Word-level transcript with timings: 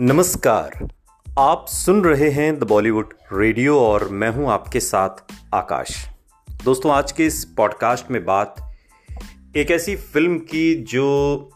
नमस्कार। 0.00 0.88
आप 1.38 1.66
सुन 1.68 2.04
रहे 2.04 2.30
हैं 2.30 2.58
द 2.58 2.62
बॉलीवुड 2.62 3.14
रेडियो 3.32 3.80
और 3.80 4.08
मैं 4.08 4.30
हूँ 4.30 4.50
आपके 4.50 4.80
साथ 4.80 5.34
आकाश। 5.54 6.08
दोस्तों, 6.64 6.92
आज 6.92 7.12
के 7.12 7.26
इस 7.26 7.44
पॉडकास्ट 7.44 8.10
में 8.10 8.24
बात 8.24 8.76
एक 9.56 9.70
ऐसी 9.70 9.96
फ़िल्म 9.96 10.38
की 10.38 10.74
जो 10.74 11.50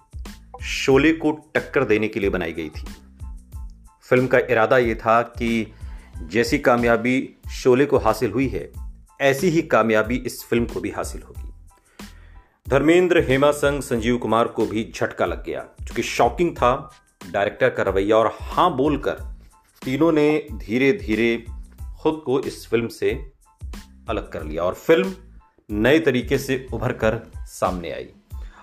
शोले 0.62 1.12
को 1.12 1.30
टक्कर 1.55 1.84
देने 1.84 2.09
के 2.09 2.20
लिए 2.20 2.30
बनाई 2.30 2.52
गई 2.52 2.69
थी। 2.69 2.84
फ़िल्म 4.02 4.27
का 4.27 4.38
इरादा 4.38 4.79
ये 4.79 4.95
था 4.95 5.23
कि 5.23 5.73
जैसी 6.23 6.59
कामयाबी 6.59 7.37
शोले 7.51 7.87
को 7.87 7.98
हासिल 7.98 8.30
हुई 8.30 8.48
है, 8.48 8.73
ऐसी 9.20 9.48
ही 9.48 9.62
कामयाबी 9.62 10.16
इस 10.16 10.45
फ़िल्म 10.45 10.66
को 10.66 10.80
भी 10.80 10.91
हासिल 10.91 11.23
होगी। 11.23 11.51
धर्मेंद्र 12.69 13.24
हेमा 13.29 13.51
संग 13.51 13.83
संजीव 13.83 14.19
कुमार 14.19 14.48
को 14.48 14.66
भी 14.66 14.92
झटका 14.97 15.27
लग 15.27 15.45
गया, 15.45 15.65
जो 15.80 15.95
कि 15.95 16.02
शॉकिंग 16.02 16.56
था 16.56 17.01
डायरेक्टर 17.30 17.70
का 17.70 17.83
रवैया 17.83 18.16
और 18.16 18.37
हाँ 18.41 18.77
बोलकर 18.77 19.23
तीनों 19.84 20.12
ने 20.12 20.46
धीरे 20.52 20.92
धीरे 20.92 21.46
खुद 22.01 22.23
को 22.27 22.41
इस 22.41 22.66
फ़िल्म 22.66 22.88
से 22.88 23.32
अलग 24.09 24.32
कर 24.32 24.42
लिया 24.42 24.62
और 24.62 24.74
फ़िल्म 24.74 25.15
नए 25.70 25.98
तरीके 25.98 26.38
से 26.38 26.66
उभर 26.74 26.92
कर 26.92 27.20
सामने 27.38 27.91
आई। 27.91 28.09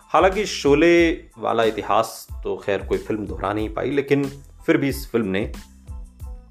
हालाँकि 0.10 0.46
शोले 0.46 1.12
वाला 1.38 1.64
इतिहास 1.64 2.28
तो 2.44 2.58
खैर 2.58 2.86
कोई 2.86 2.98
फ़िल्म 2.98 3.26
दोहरा 3.26 3.54
नहीं 3.54 3.70
पाई, 3.74 3.92
लेकिन 3.92 4.26
फिर 4.66 4.78
भी 4.78 4.90
इस 4.90 5.12
फ़िल्म 5.12 5.28
ने 5.28 5.52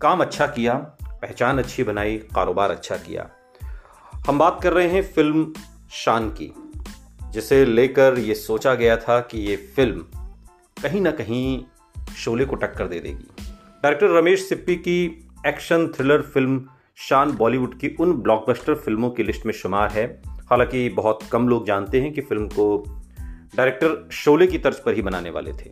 काम 0.02 0.20
अच्छा 0.20 0.46
किया, 0.46 0.74
पहचान 1.02 1.58
अच्छी 1.58 1.84
बनाई, 1.84 2.18
कारोबार 2.18 2.70
अच्छा 2.70 2.96
किया। 2.96 3.30
हम 4.26 4.38
बात 4.38 4.60
कर 4.62 4.72
रहे 4.72 4.88
हैं 4.88 5.02
फ़िल्म 5.02 5.52
शान 5.90 6.28
की, 6.30 6.52
जिसे 7.30 7.64
लेकर 7.64 8.18
यह 8.18 8.34
सोचा 8.34 8.74
गया 8.74 8.96
था 8.96 9.20
कि 9.20 9.38
ये 9.38 9.56
फ़िल्म 9.56 10.00
कहीं 10.82 11.00
ना 11.00 11.10
कहीं 11.10 11.64
शोले 12.16 12.44
को 12.44 12.56
टक्कर 12.56 12.86
दे 12.86 13.00
देगी। 13.00 13.44
डायरेक्टर 13.82 14.06
रमेश 14.06 14.48
सिप्पी 14.48 14.76
की 14.76 15.28
एक्शन 15.46 15.88
थ्रिलर 15.88 16.22
फ़िल्म 16.22 16.66
शान 16.96 17.32
बॉलीवुड 17.32 17.78
की 17.78 17.96
उन 18.00 18.12
ब्लॉकबस्टर 18.12 18.74
फ़िल्मों 18.74 19.10
की 19.10 19.22
लिस्ट 19.22 19.46
में 19.46 19.52
शुमार 19.52 19.90
है। 19.90 20.22
हालाँकि 20.26 20.88
बहुत 20.88 21.18
कम 21.32 21.48
लोग 21.48 21.66
जानते 21.66 22.00
हैं 22.00 22.12
कि 22.12 22.20
फ़िल्म 22.20 22.46
को 22.48 22.84
डायरेक्टर 23.56 24.08
शोले 24.12 24.46
की 24.46 24.58
तर्ज 24.58 24.76
पर 24.76 24.94
ही 24.94 25.02
बनाने 25.02 25.30
वाले 25.30 25.52
थे। 25.52 25.70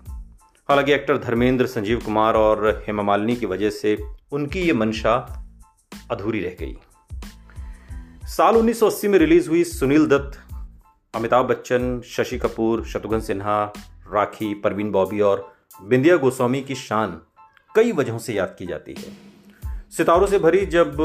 हालाँकि 0.68 0.92
एक्टर 0.92 1.18
धर्मेंद्र, 1.18 1.66
संजीव 1.66 2.00
कुमार 2.00 2.34
और 2.34 2.84
हेमा 2.86 3.02
मालिनी 3.02 3.36
की 3.36 3.46
वजह 3.46 3.70
से 3.70 3.98
उनकी 4.32 4.60
ये 4.60 4.72
मंशा 4.72 5.44
अधूरी 6.10 6.40
रह 6.40 6.56
गई। 6.60 6.76
साल 8.24 8.56
1980 8.56 9.08
में 9.08 9.18
रिलीज़ 9.18 9.48
हुई 9.48 9.64
सुनील 9.64 10.06
दत्त, 10.06 10.54
अमिताभ 11.14 11.46
बच्चन, 11.46 12.00
शशि 12.00 12.38
कपूर, 12.38 12.84
शत्रुघ्न 12.84 13.20
सिन्हा, 13.20 13.72
राखी, 14.12 14.54
परवीन 14.54 14.90
बॉबी 14.90 15.20
और 15.20 15.57
बिंदिया 15.82 16.16
गोस्वामी 16.16 16.62
की 16.62 16.74
शान 16.74 17.20
कई 17.74 17.92
वजहों 17.92 18.18
से 18.18 18.34
याद 18.34 18.56
की 18.58 18.66
जाती 18.66 18.94
है। 18.98 19.12
सितारों 19.90 20.26
से 20.26 20.38
भरी 20.38 20.66
जब 20.66 20.96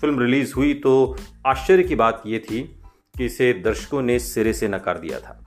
फ़िल्म 0.00 0.20
रिलीज़ 0.20 0.54
हुई 0.54 0.74
तो 0.74 1.16
आश्चर्य 1.46 1.82
की 1.82 1.94
बात 1.94 2.22
यह 2.26 2.38
थी 2.38 2.60
कि 3.16 3.26
इसे 3.26 3.52
दर्शकों 3.52 4.02
ने 4.02 4.18
सिरे 4.18 4.52
से 4.52 4.68
नकार 4.68 4.98
दिया 4.98 5.20
था। 5.20 5.44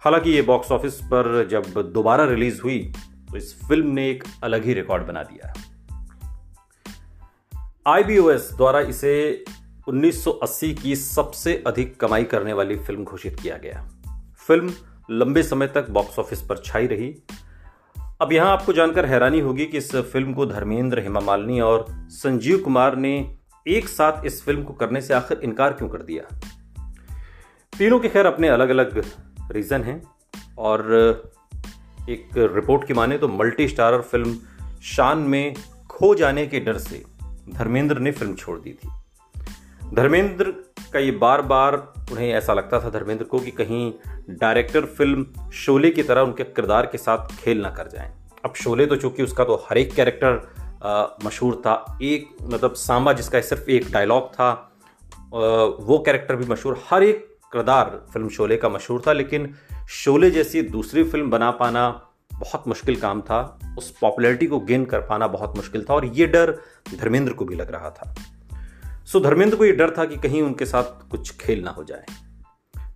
हालाँकि 0.00 0.30
ये 0.30 0.42
बॉक्स 0.42 0.72
ऑफ़िस 0.72 0.94
पर 0.94 1.48
जब 1.48 1.62
दोबारा 1.92 2.24
रिलीज़ 2.24 2.60
हुई 2.62 2.92
तो 3.30 3.36
इस 3.36 3.68
फ़िल्म 3.68 3.86
ने 3.86 4.10
एक 4.10 4.24
अलग 4.42 4.64
ही 4.64 4.74
रिकॉर्ड 4.74 5.06
बना 5.06 5.22
दिया। 5.22 5.52
आईबीओएस 7.86 8.50
द्वारा 8.56 8.80
इसे 8.80 9.44
1980 9.88 10.74
की 10.74 10.96
सबसे 10.96 11.64
अधिक 11.66 12.00
कमाई 12.00 12.24
करने 12.24 12.52
वाली 12.52 12.76
फ़िल्म 12.76 13.04
घोषित 13.04 13.40
किया 13.40 13.56
गया। 13.56 13.88
फ़िल्म 14.46 14.72
लंबे 15.10 15.42
समय 15.42 15.66
तक 15.66 15.90
बॉक्स 15.90 16.18
ऑफ़िस 16.18 16.42
पर 16.42 16.58
छाई 16.58 16.86
रही 16.86 17.14
अब 18.22 18.32
यहाँ 18.32 18.52
आपको 18.52 18.72
जानकर 18.72 19.06
हैरानी 19.06 19.40
होगी 19.40 19.66
कि 19.66 19.78
इस 19.78 19.96
फ़िल्म 19.96 20.34
को 20.34 20.46
धर्मेंद्र, 20.46 20.98
हेमा 20.98 21.20
मालिनी 21.20 21.60
और 21.60 21.86
संजीव 21.90 22.58
कुमार 22.58 22.96
ने 22.96 23.36
एक 23.68 23.88
साथ 23.88 24.24
इस 24.24 24.44
फ़िल्म 24.44 24.62
को 24.62 24.72
करने 24.72 25.00
से 25.00 25.14
आखिर 25.14 25.40
इनकार 25.44 25.72
क्यों 25.72 25.88
कर 25.88 26.02
दिया? 26.02 26.38
तीनों 27.78 28.00
के 28.00 28.08
खैर 28.08 28.26
अपने 28.26 28.48
अलग 28.48 28.68
अलग 28.68 29.04
रीजन 29.52 29.82
हैं 29.82 30.02
और 30.58 30.92
एक 32.10 32.28
रिपोर्ट 32.36 32.86
की 32.86 32.94
माने 32.94 33.18
तो 33.18 33.28
मल्टी 33.28 33.68
स्टारर 33.68 34.00
फ़िल्म 34.00 34.38
शान 34.82 35.18
में 35.18 35.54
खो 35.88 36.14
जाने 36.14 36.46
के 36.46 36.60
डर 36.60 36.78
से 36.78 37.04
धर्मेंद्र 37.50 37.98
ने 37.98 38.12
फ़िल्म 38.12 38.34
छोड़ 38.34 38.58
दी 38.58 38.72
थी। 38.72 38.88
धर्मेंद्र 39.94 40.71
का 40.92 40.98
ये 40.98 41.10
बार 41.10 41.42
बार 41.42 41.76
उन्हें 42.12 42.32
ऐसा 42.32 42.54
लगता 42.54 42.80
था 42.80 42.90
धर्मेंद्र 42.90 43.24
को 43.24 43.38
कि 43.38 43.50
कहीं 43.50 43.92
डायरेक्टर 44.30 44.84
फ़िल्म 44.84 45.50
शोले 45.50 45.90
की 45.90 46.02
तरह 46.02 46.20
उनके 46.20 46.44
किरदार 46.44 46.86
के 46.86 46.98
साथ 46.98 47.36
खेल 47.36 47.62
ना 47.62 47.70
कर 47.70 47.88
जाएँ। 47.88 48.12
अब 48.44 48.54
शोले 48.54 48.86
तो 48.86 48.96
चूँकि 48.96 49.22
उसका 49.22 49.44
तो 49.44 49.66
हर 49.70 49.78
एक 49.78 49.94
कैरेक्टर 49.94 50.40
मशहूर 51.24 51.54
था 51.56 51.98
एक 52.02 52.30
मतलब 52.42 52.74
सांबा 52.74 53.12
जिसका 53.12 53.40
सिर्फ़ 53.40 53.70
एक 53.70 53.90
डायलॉग 53.90 54.32
था 54.34 54.50
आ, 54.50 55.38
वो 55.80 56.02
कैरेक्टर 56.06 56.36
भी 56.36 56.46
मशहूर 56.46 56.80
हर 56.90 57.02
एक 57.02 57.28
किरदार 57.52 58.06
फ़िल्म 58.12 58.28
शोले 58.28 58.56
का 58.56 58.68
मशहूर 58.68 59.02
था 59.06 59.12
लेकिन 59.12 59.54
शोले 59.88 60.30
जैसी 60.30 60.62
दूसरी 60.62 61.04
फ़िल्म 61.04 61.30
बना 61.30 61.50
पाना 61.50 61.88
बहुत 62.32 62.68
मुश्किल 62.68 62.96
काम 62.96 63.20
था 63.20 63.58
उस 63.78 63.90
पॉपुलैरिटी 64.00 64.46
को 64.46 64.60
गेन 64.60 64.84
कर 64.84 65.00
पाना 65.00 65.26
बहुत 65.26 65.56
मुश्किल 65.56 65.84
था 65.90 65.94
और 65.94 66.04
ये 66.04 66.26
डर 66.26 66.58
धर्मेंद्र 66.94 67.32
को 67.32 67.44
भी 67.44 67.54
लग 67.54 67.72
रहा 67.72 67.90
था। 67.90 68.14
सो 69.12 69.20
धर्मेंद्र 69.20 69.56
को 69.56 69.64
यह 69.64 69.72
डर 69.72 69.90
था 69.98 70.04
कि 70.04 70.16
कहीं 70.16 70.42
उनके 70.42 70.66
साथ 70.66 71.08
कुछ 71.10 71.36
खेल 71.36 71.62
ना 71.62 71.70
हो 71.70 71.84
जाए। 71.84 72.04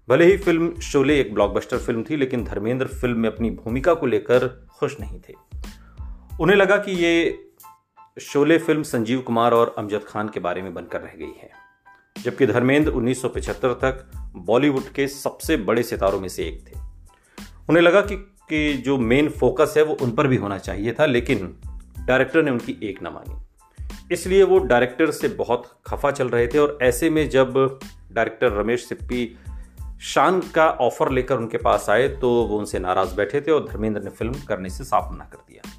भले 0.09 0.25
ही 0.25 0.37
फ़िल्म 0.37 0.81
शोले 0.81 1.21
एक 1.21 1.34
ब्लॉकबस्टर 1.34 1.78
फ़िल्म 1.78 2.03
थी 2.03 2.16
लेकिन 2.16 2.44
धर्मेंद्र 2.44 2.87
फ़िल्म 2.87 3.19
में 3.19 3.28
अपनी 3.28 3.50
भूमिका 3.50 3.94
को 3.94 4.06
लेकर 4.06 4.66
खुश 4.78 5.00
नहीं 5.00 5.21
थे। 5.21 5.34
उन्हें 6.41 6.56
लगा 6.56 6.76
कि 6.76 6.93
ये 6.93 7.44
शोले 8.21 8.59
फ़िल्म 8.59 8.82
संजीव 8.82 9.21
कुमार 9.21 9.53
और 9.53 9.75
अमजद 9.78 10.00
खान 10.06 10.28
के 10.28 10.41
बारे 10.41 10.62
में 10.62 10.75
बनकर 10.75 11.00
रह 11.00 11.12
गई 11.16 11.34
है। 11.43 11.50
जबकि 12.22 12.47
धर्मेंद्र 12.47 12.93
1975 12.93 13.72
तक 13.72 14.10
बॉलीवुड 14.37 14.82
के 14.82 15.09
सबसे 15.09 15.56
बड़े 15.56 15.82
सितारों 15.82 16.21
में 16.21 16.28
से 16.28 16.44
एक 16.44 16.65
थे। 16.69 16.78
उन्हें 17.69 17.82
लगा 17.82 18.00
कि, 18.00 18.16
कि 18.16 18.75
जो 18.75 18.99
मेन 18.99 19.28
फोकस 19.28 19.75
है 19.76 19.82
वो 19.82 19.94
उन 19.94 20.10
पर 20.10 20.26
भी 20.26 20.37
होना 20.37 20.59
चाहिए 20.59 20.93
था 20.93 21.06
लेकिन 21.06 21.56
डायरेक्टर 21.99 22.43
ने 22.43 22.50
उनकी 22.50 22.78
एक 22.82 23.03
न 23.03 23.06
मानी। 23.06 23.45
इसलिए 24.12 24.43
वो 24.43 24.59
डायरेक्टर 24.59 25.11
से 25.11 25.28
बहुत 25.28 25.81
खफा 25.87 26.11
चल 26.11 26.28
रहे 26.28 26.47
थे 26.47 26.59
और 26.59 26.78
ऐसे 26.83 27.11
में 27.11 27.31
जब 27.31 27.78
डायरेक्टर 28.12 28.53
रमेश 28.53 28.84
सिप्पी 28.84 29.39
शान 30.00 30.41
का 30.41 30.71
ऑफ़र 30.71 31.12
लेकर 31.12 31.37
उनके 31.37 31.59
पास 31.59 31.87
आए 31.91 32.09
तो 32.09 32.44
वो 32.44 32.59
उनसे 32.59 32.78
नाराज़ 32.78 33.17
बैठे 33.17 33.41
थे 33.41 33.50
और 33.50 33.69
धर्मेंद्र 33.69 34.03
ने 34.03 34.11
फ़िल्म 34.11 34.34
करने 34.49 34.71
से 34.71 34.84
साफ़ 34.84 35.12
मना 35.12 35.25
कर 35.25 35.37
दिया। 35.37 35.71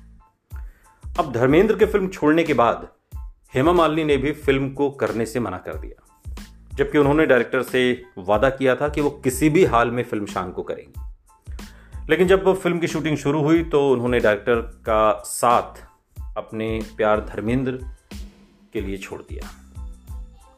अब 1.20 1.32
धर्मेंद्र 1.32 1.76
के 1.76 1.86
फ़िल्म 1.86 2.08
छोड़ने 2.08 2.44
के 2.44 2.54
बाद 2.54 2.88
हेमा 3.54 3.74
मालिनी 3.74 4.04
ने 4.04 4.18
भी 4.18 4.32
फ़िल्म 4.32 4.70
को 4.70 4.90
करने 4.90 5.26
से 5.26 5.40
मना 5.40 5.58
कर 5.58 5.74
दिया। 5.74 6.04
जबकि 6.74 6.98
उन्होंने 6.98 7.26
डायरेक्टर 7.26 7.62
से 7.62 8.04
वादा 8.18 8.50
किया 8.50 8.76
था 8.76 8.90
कि 8.90 9.02
वो 9.02 9.09
किसी 9.09 9.50
भी 9.50 9.66
हाल 9.66 9.92
में 9.92 10.04
फ़िल्म 10.04 10.26
शान 10.26 10.52
को 10.52 10.64
करेंगी। 10.64 11.02
लेकिन 12.09 12.28
जब 12.28 12.54
फ़िल्म 12.54 12.80
की 12.80 12.88
शूटिंग 12.88 13.18
शुरू 13.18 13.42
हुई 13.42 13.64
तो 13.64 13.90
उन्होंने 13.90 14.20
डायरेक्टर 14.20 14.56
का 14.56 15.24
साथ 15.26 15.88
अपने 16.38 16.82
प्यार 16.98 17.22
धर्मेंद्र 17.22 17.97
के 18.78 18.88
लिए 18.88 18.98
छोड़ 18.98 19.22
दिया। 19.22 19.48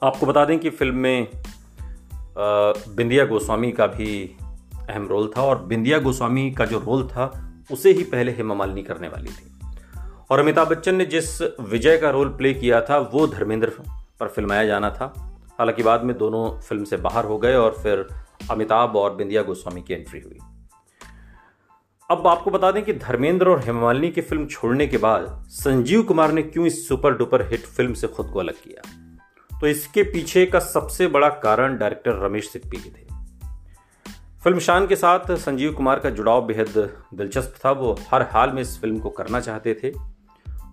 आपको 0.07 0.25
बता 0.25 0.45
दें 0.45 0.59
कि 0.59 0.69
फ़िल्म 0.69 0.95
में 0.95 1.27
बिंदिया 2.95 3.25
गोस्वामी 3.25 3.71
का 3.71 3.87
भी 3.87 4.35
अहम 4.89 5.07
रोल 5.07 5.31
था 5.37 5.41
और 5.41 5.63
बिंदिया 5.63 5.99
गोस्वामी 5.99 6.51
का 6.51 6.65
जो 6.65 6.79
रोल 6.79 7.07
था, 7.07 7.53
उसे 7.71 7.91
ही 7.91 8.03
पहले 8.03 8.31
हेमा 8.31 8.55
मालिनी 8.55 8.83
करने 8.83 9.07
वाली 9.07 9.29
थी। 9.29 9.47
और 10.29 10.39
अमिताभ 10.39 10.69
बच्चन 10.69 10.95
ने 10.95 11.05
जिस 11.05 11.41
विजय 11.61 11.97
का 11.97 12.09
रोल 12.09 12.29
प्ले 12.29 12.53
किया 12.53 12.81
था, 12.81 12.97
वो 13.13 13.27
धर्मेंद्र 13.27 13.69
पर 14.19 14.27
फिल्माया 14.27 14.65
जाना 14.65 14.89
था। 14.89 15.05
हालाँकि 15.59 15.83
बाद 15.83 16.03
में 16.03 16.17
दोनों 16.17 16.61
फ़िल्म 16.61 16.83
से 16.83 16.97
बाहर 16.97 17.25
हो 17.25 17.37
गए 17.37 17.55
और 17.55 17.71
फिर 17.83 18.07
अमिताभ 18.51 18.95
और 18.95 19.15
बिंदिया 19.15 19.43
गोस्वामी 19.43 19.81
की 19.81 19.93
एंट्री 19.93 20.19
हुई। 20.19 20.39
अब 22.11 22.27
आपको 22.27 22.51
बता 22.51 22.71
दें 22.71 22.83
कि 22.85 22.93
धर्मेंद्र 22.93 23.49
और 23.49 23.59
हेमालिनी 23.59 24.11
की 24.11 24.21
फ़िल्म 24.21 24.45
छोड़ने 24.45 24.87
के 24.87 24.97
बाद 24.97 25.45
संजीव 25.47 26.03
कुमार 26.03 26.31
ने 26.31 26.41
क्यों 26.41 26.65
इस 26.65 26.87
सुपर 26.87 27.17
डुपर 27.17 27.41
हिट 27.41 27.59
फ़िल्म 27.59 27.93
से 27.93 28.07
खुद 28.07 28.29
को 28.33 28.39
अलग 28.39 28.53
किया? 28.53 28.81
तो 29.61 29.67
इसके 29.67 30.03
पीछे 30.03 30.45
का 30.45 30.59
सबसे 30.59 31.07
बड़ा 31.07 31.29
कारण 31.29 31.77
डायरेक्टर 31.77 32.11
रमेश 32.11 32.49
सिप्पी 32.49 32.77
के 32.77 32.89
थे। 32.89 33.05
फ़िल्म 34.43 34.59
शान 34.59 34.87
के 34.87 34.95
साथ 34.95 35.31
संजीव 35.31 35.73
कुमार 35.73 35.99
का 35.99 36.09
जुड़ाव 36.09 36.45
बेहद 36.45 36.97
दिलचस्प 37.13 37.55
था। 37.65 37.71
वो 37.71 37.99
हर 38.11 38.21
हाल 38.21 38.49
में 38.49 38.61
इस 38.61 38.81
फ़िल्म 38.81 38.99
को 38.99 39.09
करना 39.09 39.39
चाहते 39.39 39.73
थे। 39.83 39.93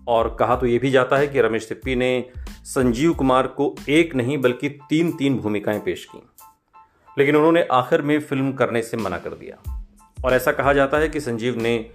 और 0.07 0.35
कहा 0.39 0.55
तो 0.55 0.65
ये 0.65 0.77
भी 0.77 0.91
जाता 0.91 1.17
है 1.17 1.27
कि 1.27 1.41
रमेश 1.41 1.67
सिप्पी 1.67 1.95
ने 1.95 2.29
संजीव 2.63 3.13
कुमार 3.13 3.47
को 3.47 3.75
एक 3.89 4.15
नहीं 4.15 4.37
बल्कि 4.37 4.69
तीन 4.69 5.11
तीन 5.11 5.37
भूमिकाएँ 5.37 5.79
पेश 5.79 6.05
की। 6.05 6.29
लेकिन 7.17 7.35
उन्होंने 7.35 7.67
आखिर 7.71 8.01
में 8.01 8.19
फ़िल्म 8.19 8.53
करने 8.53 8.81
से 8.81 8.97
मना 8.97 9.17
कर 9.17 9.29
दिया। 9.29 9.76
और 10.25 10.33
ऐसा 10.33 10.51
कहा 10.51 10.73
जाता 10.73 10.97
है 10.97 11.09
कि 11.09 11.19
संजीव 11.19 11.61
ने 11.61 11.91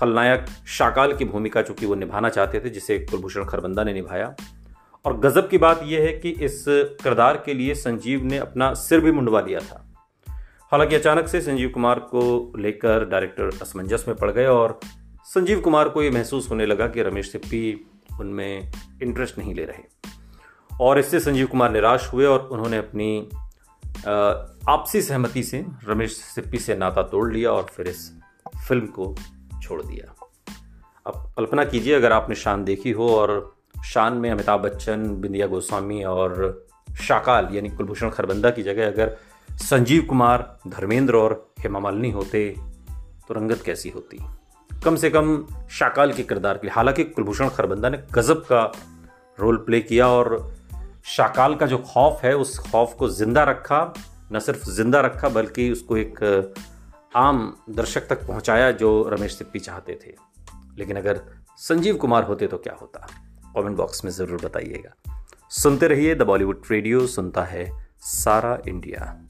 खलनायक 0.00 0.46
शाकाल 0.66 1.12
की 1.12 1.24
भूमिका 1.24 1.62
चूँकि 1.62 1.86
वो 1.86 1.94
निभाना 1.94 2.28
चाहते 2.28 2.60
थे, 2.60 2.68
जिसे 2.68 2.98
कुलभूषण 2.98 3.44
खरबंदा 3.44 3.84
ने 3.84 3.92
निभाया। 3.92 4.34
और 5.04 5.20
गजब 5.20 5.48
की 5.48 5.58
बात 5.58 5.80
यह 5.84 6.00
है 6.00 6.12
कि 6.12 6.30
इस 6.30 6.64
किरदार 6.68 7.42
के 7.46 7.54
लिए 7.54 7.74
संजीव 7.74 8.24
ने 8.24 8.38
अपना 8.38 8.74
सिर 8.74 9.00
भी 9.00 9.12
मुंडवा 9.12 9.40
लिया 9.40 9.60
था। 9.60 10.06
हालाँकि 10.72 10.94
अचानक 10.94 11.28
से 11.28 11.40
संजीव 11.40 11.68
कुमार 11.68 11.98
को 11.98 12.52
लेकर 12.58 13.04
डायरेक्टर 13.04 13.44
असमंजस 13.62 14.04
में 14.08 14.16
पड़ 14.16 14.30
गए 14.30 14.46
और 14.46 14.80
संजीव 15.24 15.60
कुमार 15.60 15.88
को 15.88 16.02
ये 16.02 16.10
महसूस 16.10 16.50
होने 16.50 16.66
लगा 16.66 16.86
कि 16.86 17.02
रमेश 17.02 17.32
सिप्पी 17.32 17.86
उनमें 18.20 18.72
इंटरेस्ट 19.02 19.38
नहीं 19.38 19.54
ले 19.54 19.64
रहे। 19.64 19.84
और 20.80 20.98
इससे 20.98 21.20
संजीव 21.20 21.46
कुमार 21.46 21.72
निराश 21.72 22.10
हुए 22.12 22.26
और 22.26 22.40
उन्होंने 22.40 22.76
अपनी 22.76 23.28
आपसी 24.68 25.02
सहमति 25.02 25.42
से 25.42 25.64
रमेश 25.88 26.16
सिप्पी 26.16 26.58
से 26.58 26.76
नाता 26.76 27.02
तोड़ 27.02 27.32
लिया 27.32 27.50
और 27.50 27.62
फिर 27.62 27.88
इस 27.88 28.10
फ़िल्म 28.68 28.86
को 28.86 29.14
छोड़ 29.62 29.82
दिया। 29.82 30.14
अब 31.06 31.32
कल्पना 31.36 31.64
कीजिए, 31.64 31.94
अगर 31.94 32.12
आपने 32.12 32.34
शान 32.34 32.64
देखी 32.64 32.90
हो 32.90 33.08
और 33.08 33.54
शान 33.84 34.12
में 34.12 34.30
अमिताभ 34.30 34.60
बच्चन, 34.60 35.08
बिंदिया 35.10 35.46
गोस्वामी 35.46 36.02
और 36.04 36.66
शाकाल, 37.00 37.48
यानी 37.52 37.68
कुलभूषण 37.68 38.10
खरबंदा 38.10 38.50
की 38.50 38.62
जगह 38.62 38.86
अगर 38.86 39.16
संजीव 39.50 40.02
कुमार, 40.02 40.58
धर्मेंद्र 40.68 41.16
और 41.16 41.52
हेमा 41.60 41.78
मालिनी 41.78 42.10
होते 42.10 42.54
तो 43.28 43.34
रंगत 43.34 43.62
कैसी 43.62 43.88
होती? 43.88 44.18
कम 44.84 44.96
से 44.96 45.10
कम 45.10 45.46
शाकाल 45.70 46.12
के 46.12 46.22
किरदार 46.22 46.58
के 46.58 46.66
लिए। 46.66 46.74
हालाँकि 46.74 47.04
कुलभूषण 47.04 47.48
खरबंदा 47.48 47.88
ने 47.88 48.02
गजब 48.12 48.40
का 48.42 48.72
रोल 49.38 49.56
प्ले 49.56 49.80
किया 49.80 50.08
और 50.08 50.54
शाकाल 51.04 51.54
का 51.54 51.66
जो 51.66 51.78
खौफ 51.78 52.20
है, 52.22 52.34
उस 52.36 52.58
खौफ 52.58 52.94
को 52.94 53.08
ज़िंदा 53.08 53.42
रखा, 53.44 53.94
न 54.32 54.38
सिर्फ़ 54.38 54.68
ज़िंदा 54.70 55.00
रखा, 55.00 55.28
बल्कि 55.28 55.70
उसको 55.72 55.96
एक 55.96 56.54
आम 57.16 57.56
दर्शक 57.70 58.06
तक 58.08 58.26
पहुँचाया 58.26 58.70
जो 58.70 59.08
रमेश 59.08 59.36
सिप्पी 59.38 59.58
चाहते 59.58 59.98
थे। 60.06 60.14
लेकिन 60.78 60.96
अगर 60.96 61.20
संजीव 61.58 61.96
कुमार 61.96 62.24
होते 62.24 62.46
तो 62.46 62.58
क्या 62.58 62.76
होता? 62.80 63.06
कमेंट 63.56 63.76
बॉक्स 63.76 64.04
में 64.04 64.12
ज़रूर 64.12 64.40
बताइएगा। 64.44 64.94
सुनते 65.50 65.88
रहिए 65.88 66.14
द 66.14 66.22
बॉलीवुड 66.22 66.62
रेडियो, 66.70 67.06
सुनता 67.06 67.42
है 67.42 67.70
सारा 68.00 68.58
इंडिया। 68.68 69.28